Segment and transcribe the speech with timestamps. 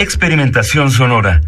[0.00, 1.42] Experimentación sonora.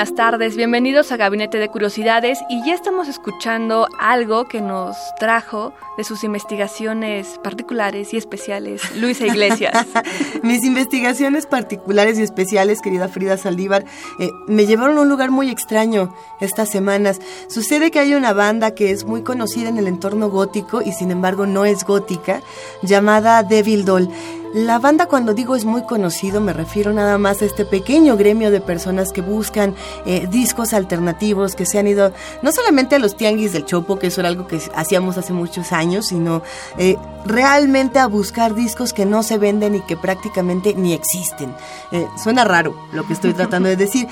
[0.00, 5.74] Buenas tardes, bienvenidos a Gabinete de Curiosidades y ya estamos escuchando algo que nos trajo
[5.98, 9.86] de sus investigaciones particulares y especiales Luisa Iglesias.
[10.42, 13.84] Mis investigaciones particulares y especiales, querida Frida Saldívar,
[14.18, 17.20] eh, me llevaron a un lugar muy extraño estas semanas.
[17.48, 21.10] Sucede que hay una banda que es muy conocida en el entorno gótico y sin
[21.10, 22.40] embargo no es gótica,
[22.82, 24.08] llamada Devil Doll.
[24.52, 28.50] La banda cuando digo es muy conocido me refiero nada más a este pequeño gremio
[28.50, 32.12] de personas que buscan eh, discos alternativos, que se han ido
[32.42, 35.70] no solamente a los tianguis del Chopo, que eso era algo que hacíamos hace muchos
[35.70, 36.42] años, sino
[36.78, 41.54] eh, realmente a buscar discos que no se venden y que prácticamente ni existen.
[41.92, 44.08] Eh, suena raro lo que estoy tratando de decir.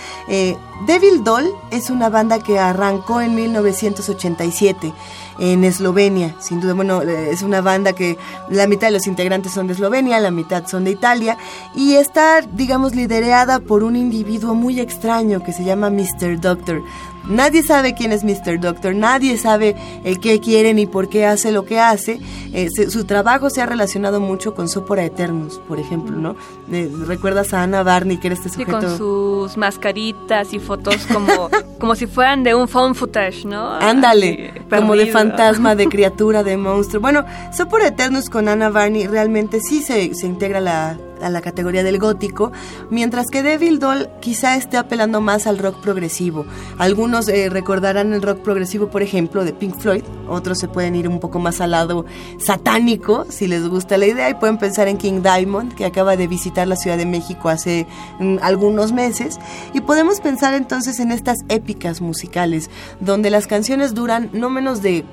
[0.87, 4.93] Devil Doll es una banda que arrancó en 1987
[5.39, 8.19] en Eslovenia, sin duda, bueno, eh, es una banda que
[8.49, 11.37] la mitad de los integrantes son de Eslovenia, la mitad son de Italia,
[11.75, 16.41] y está, digamos, liderada por un individuo muy extraño que se llama Mr.
[16.41, 16.83] Doctor.
[17.29, 18.59] Nadie sabe quién es Mr.
[18.61, 22.19] Doctor, nadie sabe el qué quiere ni por qué hace lo que hace.
[22.53, 26.37] Eh, se- su trabajo se ha relacionado mucho con Sopora Eternus, por ejemplo, ¿no?
[26.73, 28.79] Eh, ¿Recuerdas a Ana Barney, que era este Sí, sujeto?
[28.81, 33.73] con sus mascaritas y fotos como, como si fueran de un phone footage, ¿no?
[33.75, 37.01] Ándale, Así, como de fantasma, de criatura, de monstruo.
[37.01, 37.25] Bueno,
[37.57, 41.99] Sopor Eternus con Anna Barney realmente sí se, se integra la, a la categoría del
[41.99, 42.53] gótico,
[42.91, 46.47] mientras que Devil Doll quizá esté apelando más al rock progresivo.
[46.79, 51.09] Algunos eh, recordarán el rock progresivo, por ejemplo, de Pink Floyd, otros se pueden ir
[51.09, 52.05] un poco más al lado
[52.39, 56.27] satánico, si les gusta la idea, y pueden pensar en King Diamond, que acaba de
[56.27, 57.87] visitar la Ciudad de México hace
[58.21, 59.39] mm, algunos meses,
[59.73, 65.05] y podemos pensar entonces en estas épicas musicales, donde las canciones duran no menos de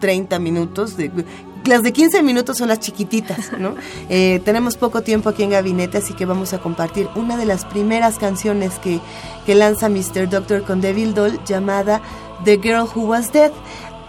[0.00, 1.10] 30 minutos, de,
[1.64, 3.74] las de 15 minutos son las chiquititas, ¿no?
[4.08, 7.64] Eh, tenemos poco tiempo aquí en Gabinete, así que vamos a compartir una de las
[7.64, 9.00] primeras canciones que,
[9.46, 10.28] que lanza Mr.
[10.28, 12.02] Doctor con Devil Doll llamada
[12.44, 13.52] The Girl Who Was Dead.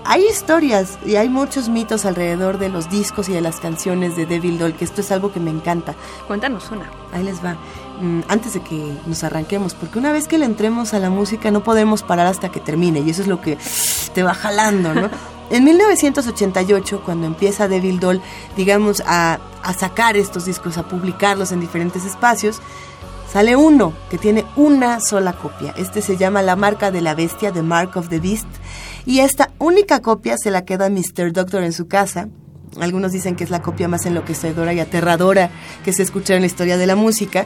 [0.06, 4.26] Hay historias y hay muchos mitos alrededor de los discos y de las canciones de
[4.26, 5.96] Devil Doll, que esto es algo que me encanta.
[6.28, 6.92] Cuéntanos una.
[7.14, 7.56] Ahí les va.
[8.02, 11.52] Mm, Antes de que nos arranquemos, porque una vez que le entremos a la música
[11.52, 13.58] no podemos parar hasta que termine y eso es lo que
[14.14, 15.10] te va jalando, ¿no?
[15.50, 18.22] En 1988, cuando empieza Devil Doll,
[18.56, 22.60] digamos, a, a sacar estos discos, a publicarlos en diferentes espacios,
[23.32, 25.74] sale uno que tiene una sola copia.
[25.78, 28.48] Este se llama La Marca de la Bestia, The Mark of the Beast,
[29.06, 31.34] y esta única copia se la queda Mr.
[31.34, 32.30] Doctor en su casa.
[32.80, 35.52] Algunos dicen que es la copia más enloquecedora y aterradora
[35.84, 37.46] que se escucha en la historia de la música.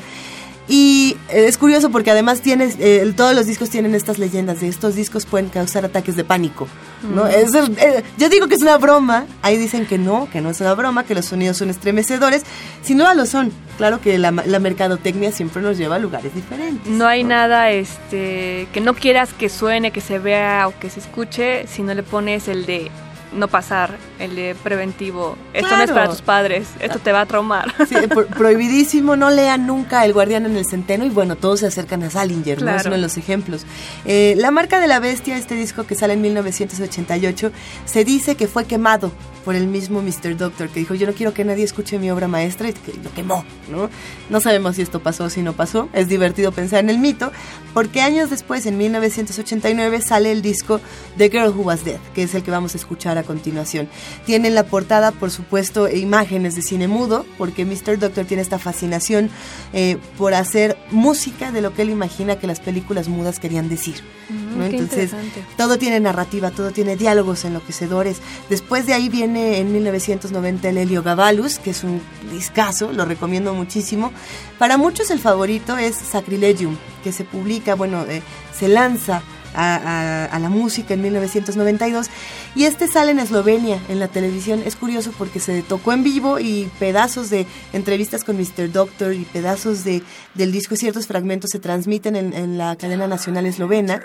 [0.67, 4.67] Y eh, es curioso porque además tienes, eh, todos los discos tienen estas leyendas de
[4.67, 6.67] estos discos pueden causar ataques de pánico.
[7.13, 7.25] ¿no?
[7.25, 10.59] Es, eh, yo digo que es una broma, ahí dicen que no, que no es
[10.59, 12.43] una broma, que los sonidos son estremecedores.
[12.81, 13.51] Sin duda lo son.
[13.77, 16.91] Claro que la, la mercadotecnia siempre nos lleva a lugares diferentes.
[16.91, 20.99] No hay nada este que no quieras que suene, que se vea o que se
[20.99, 22.91] escuche si no le pones el de
[23.33, 25.37] no pasar, el de preventivo.
[25.53, 25.93] Esto no es Claro.
[25.93, 27.73] para tus padres, esto te va a traumar.
[27.87, 31.67] Sí, pro- prohibidísimo, no lean nunca El Guardián en el Centeno y bueno, todos se
[31.67, 32.67] acercan a Salinger, ¿no?
[32.69, 32.87] Es Claro.
[32.89, 33.65] uno de los ejemplos.
[34.05, 37.51] Eh, la marca de la bestia, este disco que sale en 1988,
[37.85, 39.11] se dice que fue quemado
[39.45, 40.35] por el mismo Mr.
[40.35, 43.13] Doctor, que dijo, yo no quiero que nadie escuche mi obra maestra y que lo
[43.13, 43.89] quemó, ¿no?
[44.29, 47.31] No sabemos si esto pasó o si no pasó, es divertido pensar en el mito,
[47.73, 50.81] porque años después, en 1989, sale el disco
[51.17, 53.89] The Girl Who Was Dead, que es el que vamos a escuchar escuchar a continuación.
[54.25, 57.99] Tiene en la portada, por supuesto, imágenes de cine mudo, porque Mr.
[57.99, 59.29] Doctor tiene esta fascinación
[59.73, 64.03] eh, por hacer música de lo que él imagina que las películas mudas querían decir.
[64.29, 65.11] Mm, Entonces,
[65.57, 68.17] todo tiene narrativa, todo tiene diálogos enloquecedores.
[68.49, 73.53] Después de ahí viene en 1990 el Helio Gabalus, que es un discazo, lo recomiendo
[73.53, 74.11] muchísimo.
[74.57, 78.21] Para muchos el favorito es Sacrilegium, que se publica, bueno, eh,
[78.57, 79.21] se lanza
[79.53, 82.07] a, la música en 1992
[82.55, 84.61] y este sale en Eslovenia en la televisión.
[84.65, 88.71] Es curioso porque se tocó en vivo y pedazos de entrevistas con Mr.
[88.71, 90.03] Doctor y pedazos de,
[90.33, 94.01] del disco, ciertos fragmentos se transmiten en, en la cadena nacional eslovena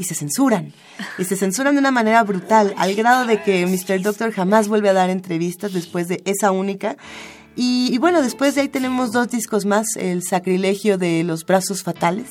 [0.00, 0.72] y se censuran.
[1.18, 4.00] Y se censuran de una manera brutal, al grado de que Mr.
[4.00, 6.96] Doctor jamás vuelve a dar entrevistas después de esa única.
[7.56, 12.26] Y, bueno, después de ahí tenemos dos discos más, el sacrilegio de los brazos fatales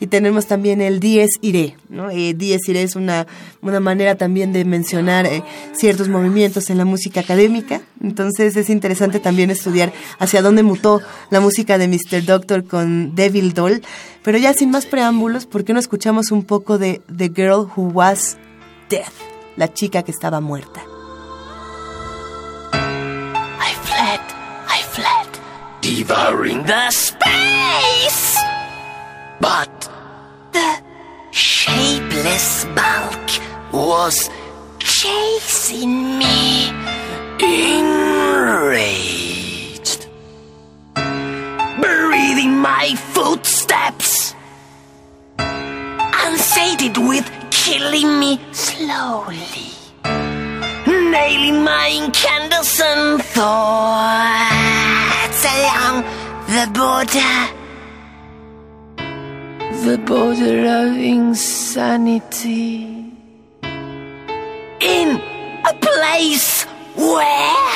[0.00, 1.76] y tenemos también el Dies Irae.
[1.88, 2.10] ¿no?
[2.10, 3.26] Eh, Dies Irae es una,
[3.62, 5.42] una manera también de mencionar eh,
[5.72, 7.80] ciertos movimientos en la música académica.
[8.02, 12.24] Entonces es interesante también estudiar hacia dónde mutó la música de Mr.
[12.24, 13.82] Doctor con Devil Doll.
[14.22, 17.92] Pero ya sin más preámbulos, ¿por qué no escuchamos un poco de The Girl Who
[17.94, 18.36] Was
[18.90, 19.06] Dead?
[19.56, 20.82] La chica que estaba muerta.
[25.86, 28.36] Devouring the space.
[29.40, 29.88] But
[30.52, 30.82] the
[31.30, 33.30] shapeless bulk
[33.72, 34.28] was
[34.80, 36.70] chasing me,
[37.38, 38.88] enraged,
[42.44, 44.34] in my footsteps,
[45.38, 49.70] unsated with killing me slowly.
[50.86, 54.85] Nailing my incandescent thoughts
[55.54, 56.04] along
[56.54, 57.36] the border.
[59.86, 62.74] The border of insanity.
[64.80, 65.08] In
[65.64, 66.64] a place
[66.96, 67.66] where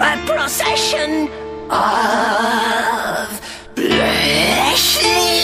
[0.00, 1.28] a procession
[1.70, 3.28] of
[3.76, 5.39] fleshly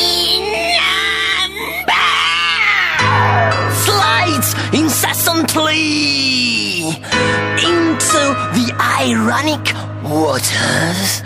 [9.07, 9.67] ironic
[10.03, 11.23] waters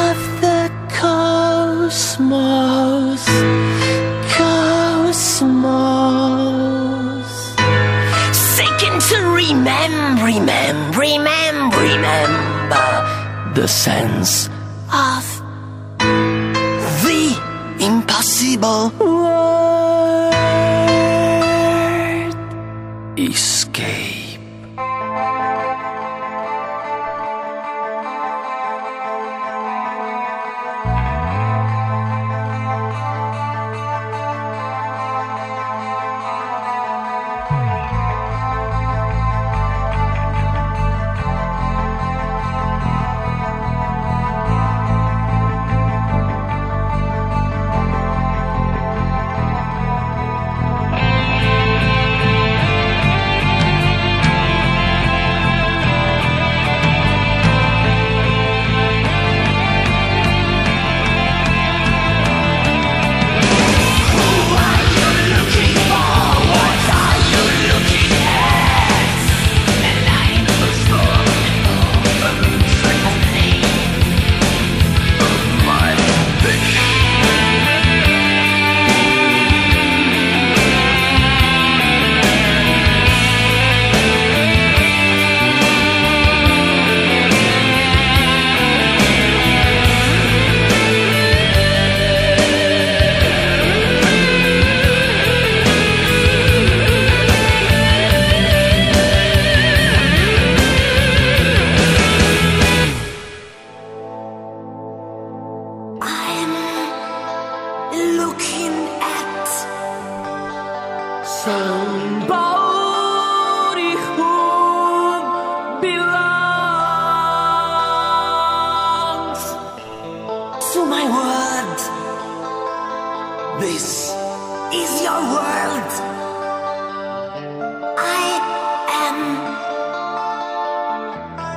[0.00, 0.70] of the
[1.00, 2.06] cosmos.
[4.36, 5.70] Cosmos.
[8.56, 12.88] Seeking to remember, remember, remember, remember
[13.56, 14.48] the sense
[14.92, 15.24] of
[17.02, 17.22] the
[17.80, 18.92] impossible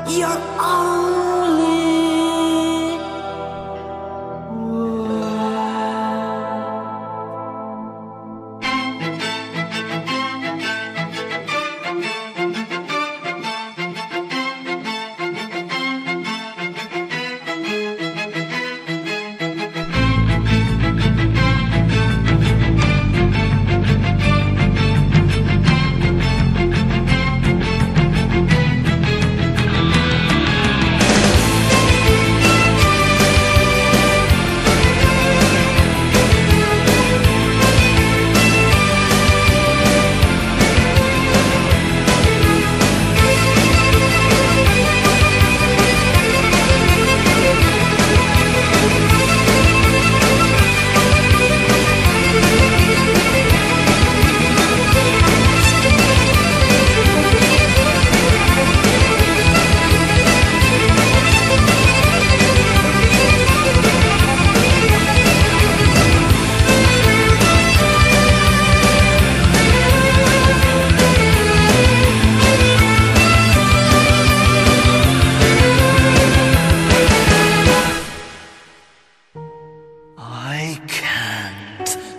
[0.07, 1.25] your own.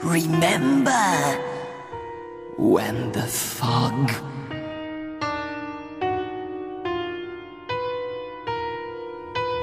[0.06, 0.92] Remember
[2.56, 4.10] when the fog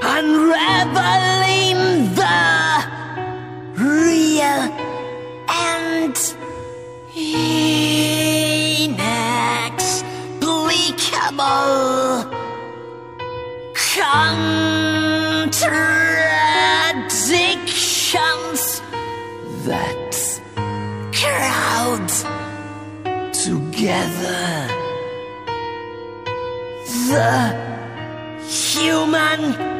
[0.02, 1.33] unraveling
[23.84, 24.66] together.
[27.10, 27.52] The
[28.48, 29.73] human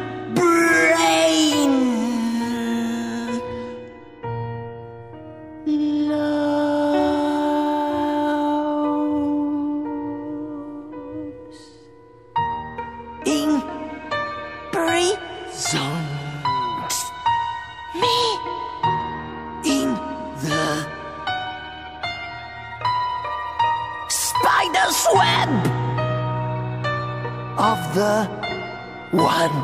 [29.15, 29.55] one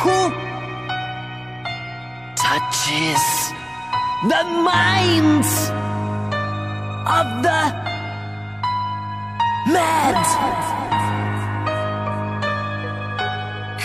[0.00, 0.18] who
[2.34, 3.24] touches
[4.28, 5.52] the minds
[7.06, 7.62] of the
[9.72, 10.18] mad.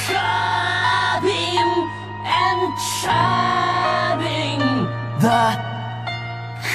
[0.05, 1.71] Clubbing
[2.25, 2.61] and
[2.97, 4.61] chubbing
[5.25, 5.45] the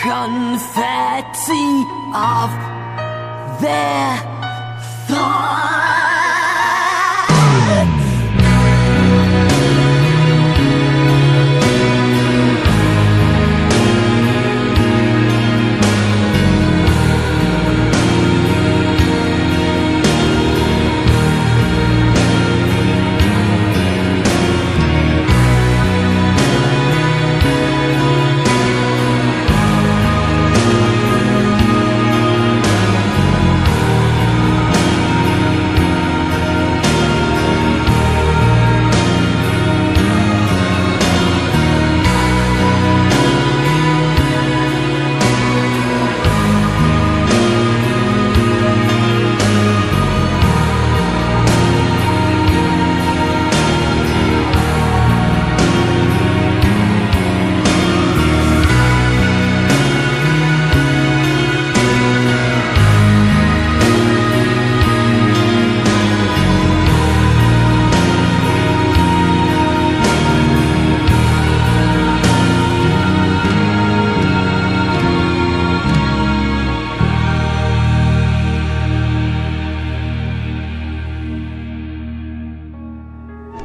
[0.02, 1.68] confetti
[2.14, 2.50] of
[3.60, 4.33] their
[5.06, 5.93] thought.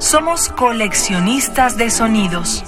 [0.10, 2.64] Somos coleccionistas de sonidos.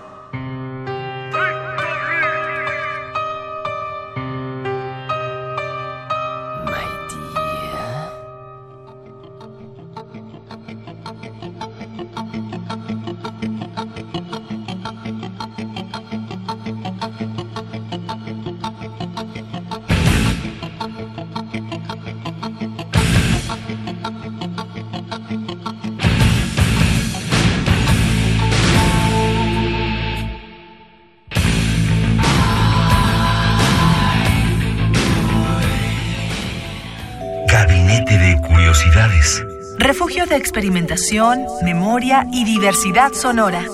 [40.30, 43.64] de experimentación, memoria y diversidad sonora.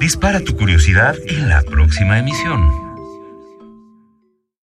[0.00, 2.81] Dispara tu curiosidad en la próxima emisión.